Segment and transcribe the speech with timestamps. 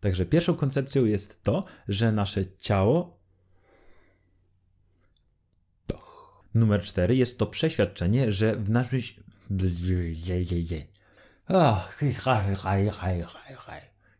[0.00, 3.18] Także pierwszą koncepcją jest to, że nasze ciało.
[6.54, 9.00] Numer cztery jest to przeświadczenie, że w naszym.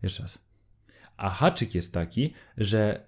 [0.03, 0.45] Jeszcze raz.
[1.17, 3.07] A haczyk jest taki, że.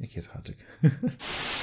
[0.00, 0.66] Jaki jest haczyk?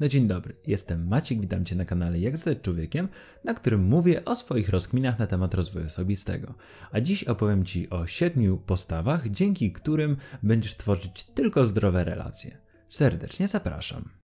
[0.00, 3.08] No dzień dobry, jestem Maciek, witam Cię na kanale Jak zostać człowiekiem,
[3.44, 6.54] na którym mówię o swoich rozkminach na temat rozwoju osobistego.
[6.92, 12.58] A dziś opowiem Ci o siedmiu postawach, dzięki którym będziesz tworzyć tylko zdrowe relacje.
[12.88, 14.23] Serdecznie zapraszam.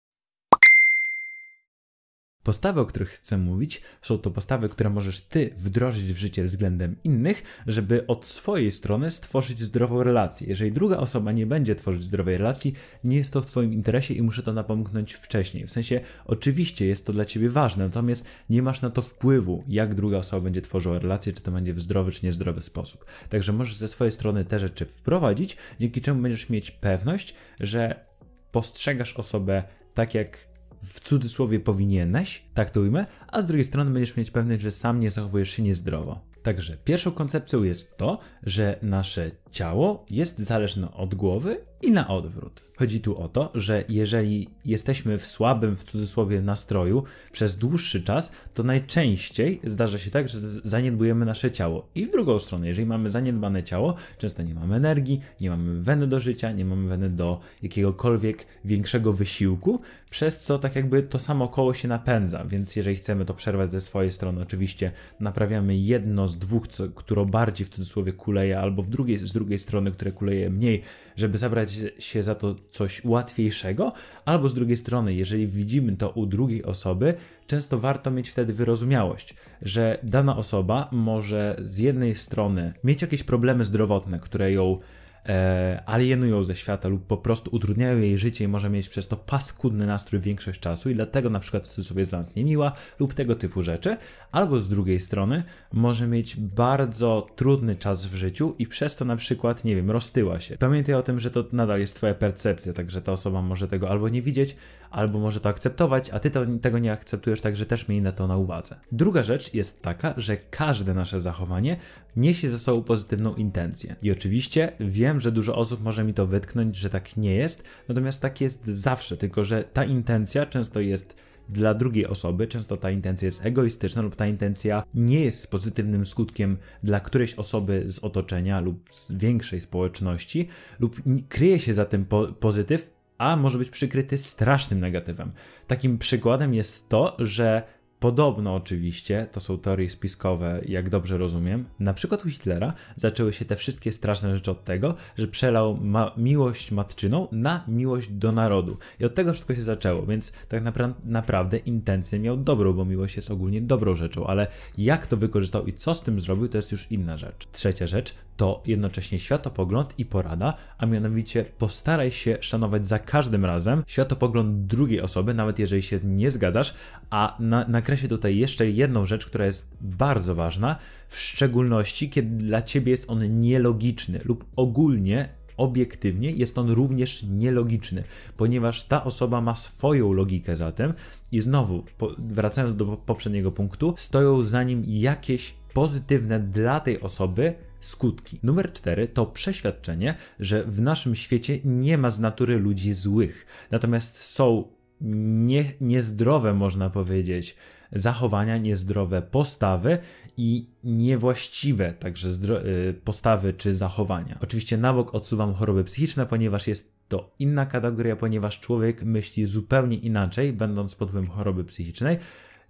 [2.46, 6.96] Postawy, o których chcę mówić, są to postawy, które możesz ty wdrożyć w życie względem
[7.04, 10.48] innych, żeby od swojej strony stworzyć zdrową relację.
[10.48, 12.74] Jeżeli druga osoba nie będzie tworzyć zdrowej relacji,
[13.04, 15.68] nie jest to w twoim interesie i muszę to napomknąć wcześniej.
[15.68, 19.96] W sensie, oczywiście jest to dla ciebie ważne, natomiast nie masz na to wpływu, jak
[19.96, 23.06] druga osoba będzie tworzyła relację, czy to będzie w zdrowy, czy niezdrowy sposób.
[23.30, 28.06] Także możesz ze swojej strony te rzeczy wprowadzić, dzięki czemu będziesz mieć pewność, że
[28.52, 30.55] postrzegasz osobę tak, jak
[30.86, 35.00] w cudzysłowie powinieneś, tak to ujmę, a z drugiej strony będziesz mieć pewność, że sam
[35.00, 36.35] nie zachowujesz się niezdrowo.
[36.46, 42.72] Także pierwszą koncepcją jest to, że nasze ciało jest zależne od głowy i na odwrót.
[42.78, 48.32] Chodzi tu o to, że jeżeli jesteśmy w słabym, w cudzysłowie, nastroju przez dłuższy czas,
[48.54, 51.90] to najczęściej zdarza się tak, że zaniedbujemy nasze ciało.
[51.96, 56.08] I w drugą stronę, jeżeli mamy zaniedbane ciało, często nie mamy energii, nie mamy weny
[56.08, 61.48] do życia, nie mamy weny do jakiegokolwiek większego wysiłku, przez co tak jakby to samo
[61.48, 62.46] koło się napędza.
[62.46, 66.88] Więc jeżeli chcemy to przerwać ze swojej strony, oczywiście naprawiamy jedno z dwóch, co,
[67.26, 70.82] bardziej w cudzysłowie kuleje, albo w drugiej, z drugiej strony, które kuleje mniej,
[71.16, 73.94] żeby zabrać się za to coś łatwiejszego,
[74.26, 77.14] albo z drugiej strony, jeżeli widzimy to u drugiej osoby,
[77.48, 83.66] często warto mieć wtedy wyrozumiałość, że dana osoba może z jednej strony mieć jakieś problemy
[83.66, 84.80] zdrowotne, które ją
[85.26, 89.16] e, alienują ze świata lub po prostu utrudniają jej życie i może mieć przez to
[89.16, 93.36] paskudny nastrój większość czasu i dlatego na przykład sobie jest dla nas niemiła lub tego
[93.36, 93.98] typu rzeczy,
[94.32, 99.16] albo z drugiej strony może mieć bardzo trudny czas w życiu i przez to na
[99.16, 100.58] przykład, nie wiem, roztyła się.
[100.58, 104.10] Pamiętaj o tym, że to nadal jest twoja percepcja, także ta osoba może tego albo
[104.10, 104.56] nie widzieć,
[104.92, 108.28] albo może to akceptować, a ty to, tego nie akceptujesz, także też miej na to
[108.28, 108.76] na uwadze.
[108.92, 111.78] Druga rzecz jest taka, że każde nasze zachowanie
[112.16, 113.96] niesie ze sobą pozytywną intencję.
[114.02, 118.22] I oczywiście wiem, że dużo osób może mi to wytknąć, że tak nie jest, natomiast
[118.22, 121.16] tak jest zawsze, tylko że ta intencja często jest
[121.50, 126.06] dla drugiej osoby, często ta intencja jest egoistyczna lub ta intencja nie jest z pozytywnym
[126.06, 130.48] skutkiem dla którejś osoby z otoczenia lub z większej społeczności,
[130.80, 135.32] lub kryje się za tym po pozytyw, a może być przykryty strasznym negatywem.
[135.68, 137.64] Takim przykładem jest to, że
[138.06, 141.66] Podobno oczywiście, to są teorie spiskowe, jak dobrze rozumiem.
[141.80, 146.12] Na przykład u Hitlera zaczęły się te wszystkie straszne rzeczy od tego, że przelał ma
[146.18, 148.78] miłość matczyną na miłość do narodu.
[149.00, 153.16] I od tego wszystko się zaczęło, więc tak napra naprawdę intencję miał dobrą, bo miłość
[153.16, 156.72] jest ogólnie dobrą rzeczą, ale jak to wykorzystał i co z tym zrobił, to jest
[156.72, 157.48] już inna rzecz.
[157.52, 163.84] Trzecia rzecz to jednocześnie światopogląd i porada, a mianowicie postaraj się szanować za każdym razem
[163.88, 166.74] światopogląd drugiej osoby, nawet jeżeli się nie zgadzasz,
[167.10, 167.66] a na,
[167.96, 170.76] nakreślę tutaj jeszcze jedną rzecz, która jest bardzo ważna,
[171.08, 178.04] w szczególności kiedy dla ciebie jest on nielogiczny lub ogólnie obiektywnie jest on również nielogiczny,
[178.38, 180.94] ponieważ ta osoba ma swoją logikę za tym
[181.32, 181.84] i znowu,
[182.18, 188.40] wracając do poprzedniego punktu, stoją za nim jakieś pozytywne dla tej osoby skutki.
[188.44, 194.18] Numer cztery to przeświadczenie, że w naszym świecie nie ma z natury ludzi złych, natomiast
[194.18, 194.75] są
[195.06, 197.56] nie, niezdrowe, można powiedzieć,
[197.92, 199.98] zachowania, niezdrowe postawy
[200.38, 204.38] i niewłaściwe także y, postawy czy zachowania.
[204.42, 209.98] Oczywiście na bok odsuwam choroby psychiczne, ponieważ jest to inna kategoria, ponieważ człowiek myśli zupełnie
[209.98, 212.18] inaczej, będąc pod wpływem choroby psychicznej,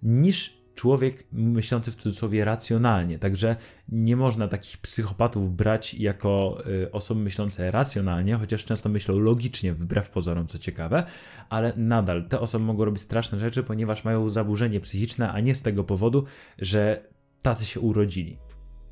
[0.02, 3.18] niż człowiek myślący w cudzysłowie racjonalnie.
[3.18, 3.56] Także
[3.88, 10.10] nie można takich psychopatów brać jako y, osoby myślące racjonalnie, chociaż często myślą logicznie, wbrew
[10.10, 11.02] pozorom, co ciekawe,
[11.48, 15.62] ale nadal te osoby mogą robić straszne rzeczy, ponieważ mają zaburzenie psychiczne, a nie z
[15.62, 16.24] tego powodu,
[16.58, 17.08] że
[17.42, 18.38] tacy się urodzili.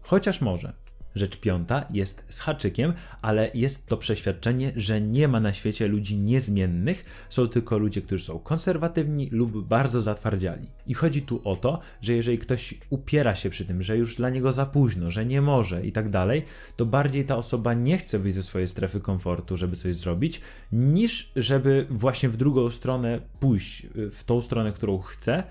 [0.00, 0.83] Chociaż może.
[1.14, 6.18] Rzecz piąta jest z haczykiem, ale jest to przeświadczenie, że nie ma na świecie ludzi
[6.18, 10.68] niezmiennych, są tylko ludzie, którzy są konserwatywni lub bardzo zatwardziali.
[10.86, 14.30] I chodzi tu o to, że jeżeli ktoś upiera się przy tym, że już dla
[14.30, 16.42] niego za późno, że nie może i tak dalej,
[16.76, 20.40] to bardziej ta osoba nie chce wyjść ze swojej strefy komfortu, żeby coś zrobić,
[20.72, 25.42] niż żeby właśnie w drugą stronę pójść, w tą stronę, którą chce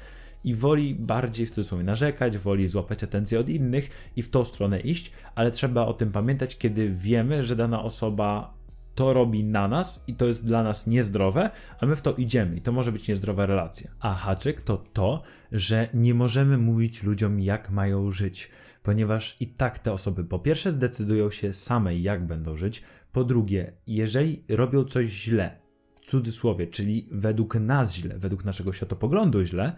[0.44, 4.80] i woli bardziej w cudzysłowie narzekać, woli złapać atencję od innych i w tą stronę
[4.80, 8.54] iść, ale trzeba o tym pamiętać, kiedy wiemy, że dana osoba
[8.95, 11.50] to robi na nas i to jest dla nas niezdrowe,
[11.80, 13.92] a my w to idziemy i to może być niezdrowa relacja.
[14.00, 18.50] A haczyk to to, że nie możemy mówić ludziom, jak mają żyć,
[18.84, 23.74] ponieważ i tak te osoby po pierwsze zdecydują się same, jak będą żyć, po drugie,
[23.88, 25.60] jeżeli robią coś źle,
[25.95, 29.74] w cudzysłowie, czyli według nas źle, według naszego światopoglądu źle,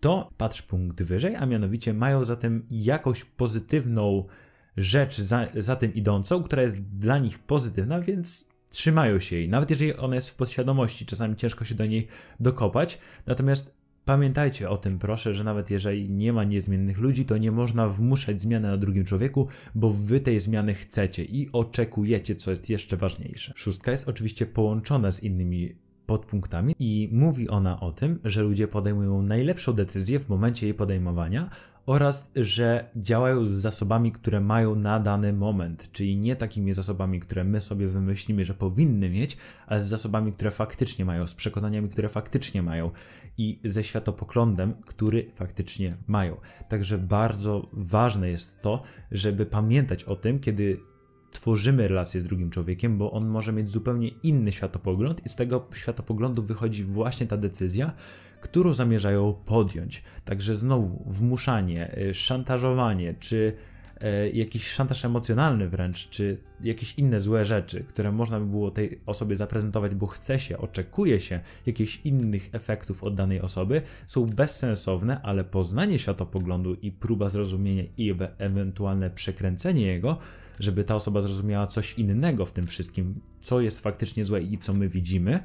[0.00, 4.24] to patrz punkt wyżej, a mianowicie mają zatem jakąś pozytywną
[4.76, 9.70] rzecz za, za tym idącą, która jest dla nich pozytywna, więc trzymają się jej, nawet
[9.70, 12.06] jeżeli ona jest w podświadomości, czasami ciężko się do niej
[12.40, 12.98] dokopać.
[13.26, 17.88] Natomiast pamiętajcie o tym, proszę, że nawet jeżeli nie ma niezmiennych ludzi, to nie można
[17.88, 22.96] wmuszać zmiany na drugim człowieku, bo wy tej zmiany chcecie i oczekujecie, co jest jeszcze
[22.96, 23.52] ważniejsze.
[23.56, 25.76] Szóstka jest oczywiście połączona z innymi
[26.08, 31.50] podpunktami i mówi ona o tym, że ludzie podejmują najlepszą decyzję w momencie jej podejmowania
[31.86, 37.44] oraz że działają z zasobami, które mają na dany moment, czyli nie takimi zasobami, które
[37.44, 42.08] my sobie wymyślimy, że powinny mieć, ale z zasobami, które faktycznie mają, z przekonaniami, które
[42.08, 42.90] faktycznie mają
[43.38, 46.36] i ze światopoglądem, który faktycznie mają.
[46.68, 50.80] Także bardzo ważne jest to, żeby pamiętać o tym, kiedy
[51.32, 55.66] tworzymy relację z drugim człowiekiem, bo on może mieć zupełnie inny światopogląd i z tego
[55.74, 57.92] światopoglądu wychodzi właśnie ta decyzja,
[58.40, 60.02] którą zamierzają podjąć.
[60.24, 63.52] Także znowu wmuszanie, y, szantażowanie, czy
[64.32, 69.36] jakiś szantaż emocjonalny wręcz, czy jakieś inne złe rzeczy, które można by było tej osobie
[69.36, 75.44] zaprezentować, bo chce się, oczekuje się jakichś innych efektów od danej osoby, są bezsensowne, ale
[75.44, 80.18] poznanie światopoglądu i próba zrozumienia i ewentualne przekręcenie jego
[80.58, 84.74] żeby ta osoba zrozumiała coś innego w tym wszystkim, co jest faktycznie złe i co
[84.74, 85.40] my widzimy,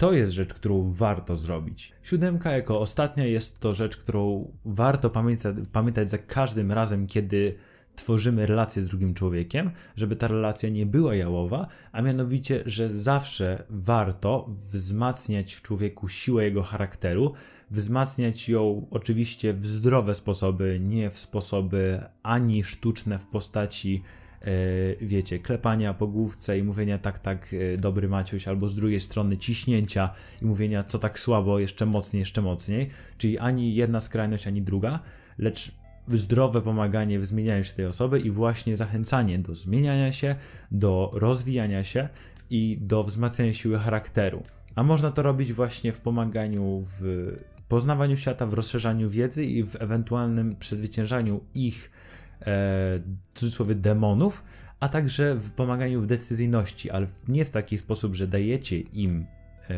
[0.00, 1.92] to jest rzecz, którą warto zrobić.
[2.02, 7.54] Siódemka jako ostatnia jest to rzecz, którą warto pamiętać, pamiętać za każdym razem, kiedy
[7.96, 13.64] tworzymy relację z drugim człowiekiem, żeby ta relacja nie była jałowa, a mianowicie, że zawsze
[13.70, 17.32] warto wzmacniać w człowieku siłę jego charakteru,
[17.70, 24.02] wzmacniać ją oczywiście w zdrowe sposoby, nie w sposoby ani sztuczne w postaci
[25.00, 29.36] wiecie, klepania po główce i mówienia tak, tak, e, dobry Maciuś, albo z drugiej strony
[29.36, 30.10] ciśnięcia
[30.42, 32.88] i mówienia co tak słabo, jeszcze mocniej, jeszcze mocniej,
[33.18, 35.00] czyli ani jedna skrajność, ani druga,
[35.38, 35.72] lecz
[36.08, 40.36] zdrowe pomaganie w zmienianiu się tej osoby i właśnie zachęcanie do zmieniania się,
[40.70, 42.08] do rozwijania się
[42.50, 44.42] i do wzmacniania siły charakteru.
[44.74, 47.30] A można to robić właśnie w pomaganiu w
[47.68, 53.00] poznawaniu świata, w rozszerzaniu wiedzy i w ewentualnym przezwyciężaniu ich e, w
[53.34, 54.44] cudzysłowie demonów,
[54.80, 59.26] a także w pomaganiu w decyzyjności, ale nie w taki sposób, że dajecie im
[59.70, 59.74] e,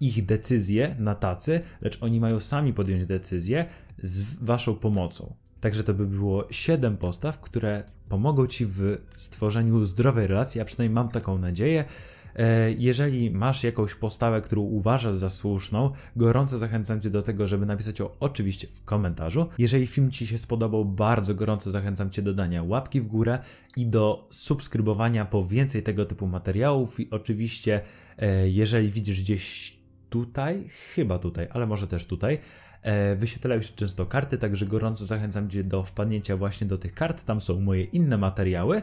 [0.00, 3.64] ich decyzje na tacy, lecz oni mają sami podjąć decyzję
[3.98, 5.34] z waszą pomocą.
[5.60, 10.94] Także to by było 7 postaw, które pomogą ci w stworzeniu zdrowej relacji, a przynajmniej
[10.94, 11.84] mam taką nadzieję.
[12.36, 17.66] E, jeżeli masz jakąś postawę, którą uważasz za słuszną, gorąco zachęcam Cię do tego, żeby
[17.66, 19.46] napisać ją oczywiście w komentarzu.
[19.58, 23.38] Jeżeli film Ci się spodobał, bardzo gorąco zachęcam Cię do dania łapki w górę
[23.76, 27.00] i do subskrybowania po więcej tego typu materiałów.
[27.00, 27.80] I oczywiście,
[28.18, 29.76] e, jeżeli widzisz gdzieś
[30.10, 30.64] tutaj,
[30.94, 32.38] chyba tutaj, ale może też tutaj,
[32.82, 37.24] e, wyświetlają się często karty, także gorąco zachęcam Cię do wpadnięcia właśnie do tych kart.
[37.24, 38.82] Tam są moje inne materiały.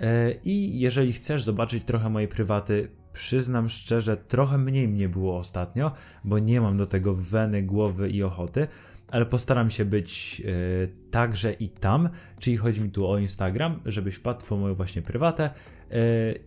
[0.00, 5.92] E, I jeżeli chcesz zobaczyć trochę mojej prywaty, przyznam szczerze, trochę mniej mnie było ostatnio,
[6.24, 8.66] bo nie mam do tego weny, głowy i ochoty,
[9.08, 14.14] ale postaram się być e, także i tam, czyli chodzi mi tu o Instagram, żebyś
[14.14, 15.50] wpadł po moją właśnie prywatę.
[15.90, 15.94] E,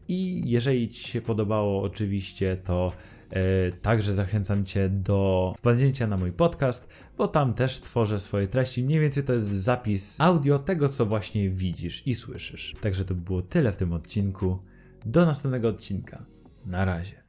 [0.08, 2.92] I jeżeli Ci się podobało, oczywiście, to
[3.82, 8.84] także zachęcam Cię do wpadnięcia na mój podcast, bo tam też tworzę swoje treści.
[8.84, 12.76] Mniej więcej to jest zapis audio tego, co właśnie widzisz i słyszysz.
[12.82, 14.60] Także to było tyle w tym odcinku.
[15.06, 16.26] Do następnego odcinka.
[16.66, 17.21] Na razie.